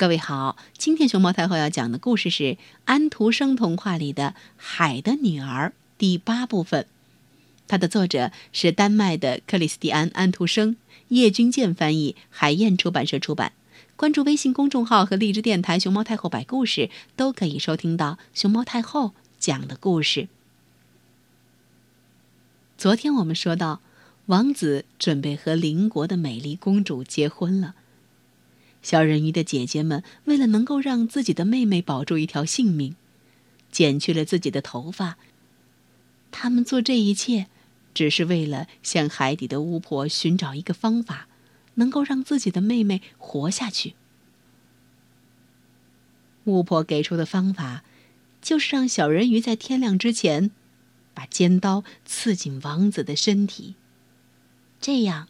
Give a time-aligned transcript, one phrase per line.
[0.00, 5.68] 各位好，今天熊猫太后要讲的故事是安徒生童话里的《海的女儿》
[5.98, 6.86] 第八部分。
[7.68, 10.76] 它的作者是丹麦的克里斯蒂安·安徒生，
[11.08, 13.52] 叶君健翻译，海燕出版社出版。
[13.94, 20.28] 关注微信公众号和荔枝电台“熊猫太后摆故事”，都可以收听到熊猫太后讲的故事。
[22.78, 23.82] 昨天我们说到，
[24.24, 27.74] 王子准备和邻国的美丽公主结婚了。
[28.82, 32.96] 小人鱼的姐姐们为了能够让自己的妹妹保住一条性命，
[33.70, 35.18] 剪去了自己的头发。
[36.30, 37.48] 他们做这一切，
[37.92, 41.28] 只是为了向海底的巫婆寻找一个方法，
[41.74, 43.94] 能够让自己的妹妹活下去。
[46.44, 47.84] 巫婆给出的方法，
[48.40, 50.50] 就是让小人鱼在天亮之前，
[51.12, 53.74] 把尖刀刺进王子的身体，
[54.80, 55.28] 这样。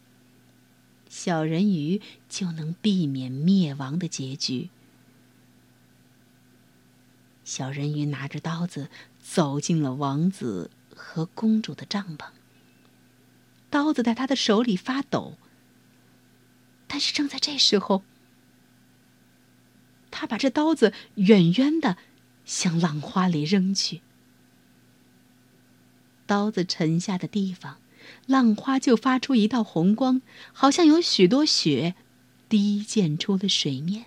[1.11, 4.69] 小人鱼就能避免灭亡的结局。
[7.43, 8.89] 小人鱼拿着刀子
[9.21, 12.29] 走进了王子和公主的帐篷。
[13.69, 15.37] 刀子在他的手里发抖。
[16.87, 18.03] 但是正在这时候，
[20.11, 21.97] 他把这刀子远远的
[22.45, 23.99] 向浪花里扔去。
[26.25, 27.80] 刀子沉下的地方。
[28.25, 30.21] 浪花就发出一道红光，
[30.53, 31.95] 好像有许多雪
[32.49, 34.05] 滴溅出了水面。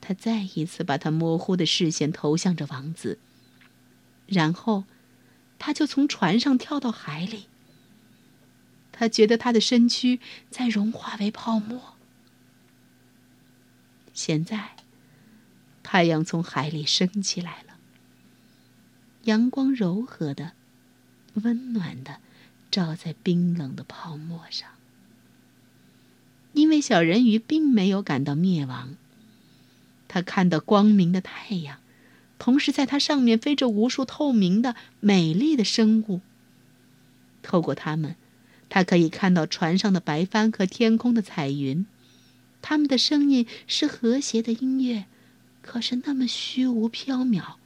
[0.00, 3.18] 他再一次把他模糊的视线投向着王子，
[4.26, 4.84] 然后
[5.58, 7.46] 他就从船上跳到海里。
[8.92, 11.94] 他觉得他的身躯在融化为泡沫。
[14.12, 14.76] 现在，
[15.82, 17.78] 太阳从海里升起来了，
[19.24, 20.52] 阳光柔和的。
[21.34, 22.16] 温暖的，
[22.70, 24.68] 照在冰冷的泡沫上。
[26.52, 28.94] 因为小人鱼并没有感到灭亡，
[30.06, 31.78] 他看到光明的太阳，
[32.38, 36.20] 同时在它上面飞着无数透明的、美丽的生物。
[37.42, 38.14] 透过它们，
[38.68, 41.86] 他可以看到船上的白帆和天空的彩云。
[42.62, 45.04] 它们的声音是和谐的音乐，
[45.60, 47.56] 可是那么虚无缥缈。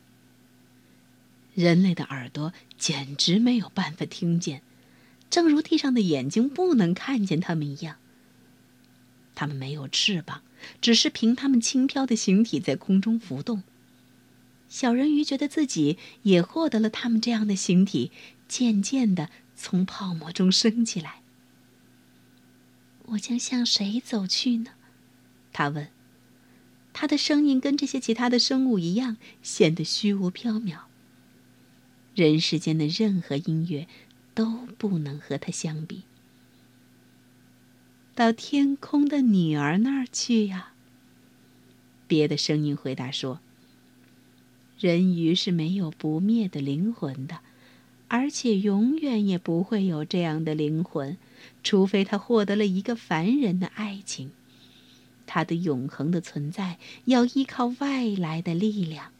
[1.59, 4.63] 人类的耳朵简直没有办法听见，
[5.29, 7.97] 正如地上的眼睛不能看见它们一样。
[9.35, 10.43] 它们没有翅膀，
[10.81, 13.65] 只是凭它们轻飘的形体在空中浮动。
[14.69, 18.13] 小人鱼觉得自己也获得了它们这样的形体，
[18.47, 21.23] 渐渐地从泡沫中升起来。
[23.07, 24.71] 我将向谁走去呢？
[25.53, 25.89] 他问。
[26.93, 30.83] 他的声音跟这些其他的生物一样，显得虚无缥缈。
[32.19, 33.87] 人世间的任何音乐
[34.35, 36.03] 都不能和它相比。
[38.17, 40.73] 到天空的女儿那儿去呀。
[42.09, 43.39] 别的声音回答说
[44.81, 47.39] ：“人鱼是没有不灭的灵魂的，
[48.09, 51.17] 而且永远也不会有这样的灵魂，
[51.63, 54.33] 除非他获得了一个凡人的爱情。
[55.25, 59.13] 他的永恒的存在要依靠外来的力量。”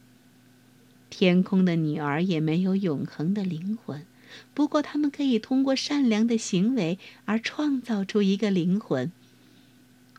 [1.19, 4.05] 天空的女儿也没有永恒的灵魂，
[4.53, 9.11] 不过他们可以通过善良的行为而创造出一个灵魂。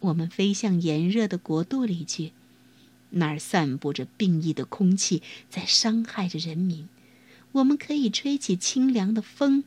[0.00, 2.32] 我们飞向炎热的国度里去，
[3.08, 6.86] 那儿散布着病疫的空气，在伤害着人民。
[7.52, 9.64] 我们可以吹起清凉的风，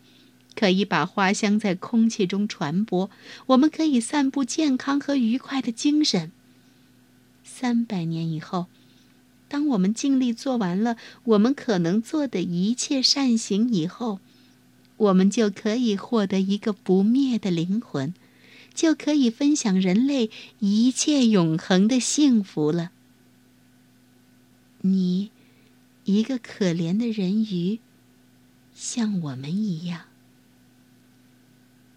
[0.53, 3.09] 可以把花香在空气中传播。
[3.47, 6.31] 我们可以散布健康和愉快的精神。
[7.43, 8.67] 三百年以后。
[9.53, 14.19] 当我们尽力做完了我们可能做的一切善行以后，
[14.97, 18.15] 我们就可以获得一个不灭的灵魂，
[18.73, 22.89] 就可以分享人类一切永恒的幸福了。
[24.81, 25.29] 你，
[26.05, 27.79] 一个可怜的人鱼，
[28.73, 30.05] 像我们一样，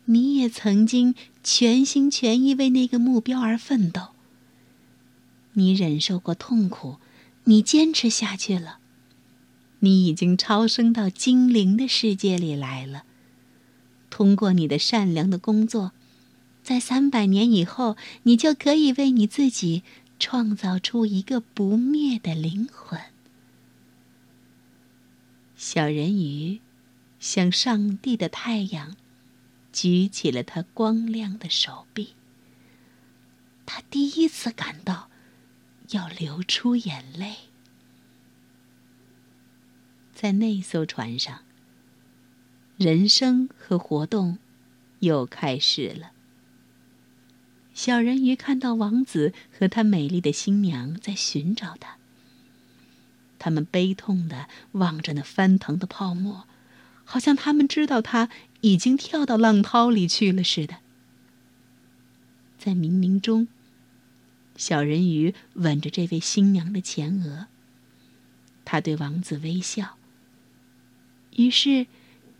[0.04, 4.08] 你也曾经全心全意为那个目标而奋斗。
[5.54, 6.98] 你忍受过痛苦。
[7.48, 8.80] 你坚持下去了，
[9.78, 13.04] 你已经超生到精灵的世界里来了。
[14.10, 15.92] 通过你的善良的工作，
[16.64, 19.84] 在三百年以后，你就可以为你自己
[20.18, 23.00] 创造出一个不灭的灵魂。
[25.54, 26.60] 小人鱼
[27.20, 28.96] 向上帝的太阳
[29.72, 32.14] 举起了他光亮的手臂。
[33.64, 35.08] 他第一次感到。
[35.90, 37.36] 要流出眼泪，
[40.14, 41.42] 在那艘船上，
[42.76, 44.38] 人生和活动
[45.00, 46.12] 又开始了。
[47.74, 51.98] 小人鱼看到王子和他美丽的新娘在寻找他。
[53.38, 56.48] 他们悲痛的望着那翻腾的泡沫，
[57.04, 58.30] 好像他们知道他
[58.62, 60.78] 已经跳到浪涛里去了似的。
[62.58, 63.46] 在冥冥中，
[64.56, 67.46] 小人鱼吻着这位新娘的前额。
[68.64, 69.96] 他对王子微笑。
[71.36, 71.86] 于是，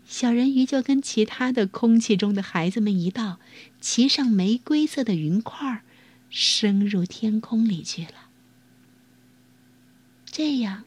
[0.05, 3.39] 小人鱼就跟其他的空气中的孩子们一道，
[3.79, 5.83] 骑上玫瑰色的云块，
[6.29, 8.29] 升入天空里去了。
[10.25, 10.83] 这样，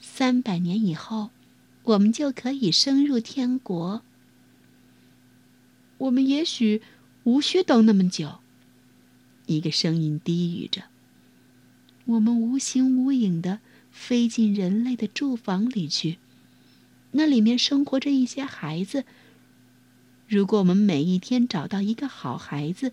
[0.00, 1.30] 三百年以后，
[1.82, 4.02] 我们就可以升入天国。
[5.98, 6.80] 我们也许
[7.24, 8.40] 无需等那么久。
[9.56, 10.84] 一个声音低语着
[12.06, 13.58] ：“我们无形无影的
[13.90, 16.18] 飞进人类的住房里去，
[17.12, 19.04] 那里面生活着一些孩子。
[20.28, 22.92] 如果我们每一天找到一个好孩子，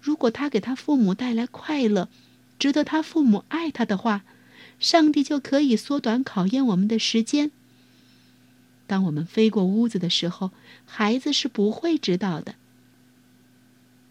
[0.00, 2.08] 如果他给他父母带来快乐，
[2.58, 4.24] 值得他父母爱他的话，
[4.78, 7.50] 上帝就可以缩短考验我们的时间。
[8.86, 10.50] 当我们飞过屋子的时候，
[10.86, 12.54] 孩子是不会知道的。”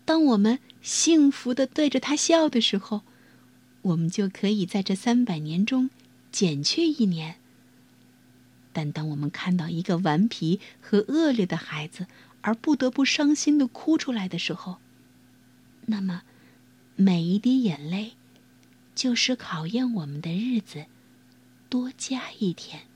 [0.06, 3.02] 当我们幸福的对着他笑的时候，
[3.82, 5.90] 我们就可以在这三百年中
[6.32, 7.36] 减去一年。
[8.72, 12.08] 但当我们看到一个顽皮和恶劣的孩子
[12.42, 14.78] 而不得不伤心的哭出来的时候，
[15.88, 16.22] 那么
[16.96, 18.14] 每一滴眼泪
[18.94, 20.86] 就是考验我们的日子
[21.68, 22.89] 多加一天。